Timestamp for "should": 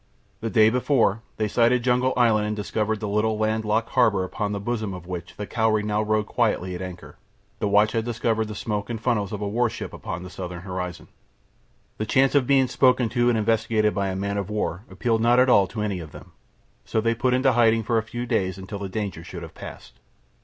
19.23-19.43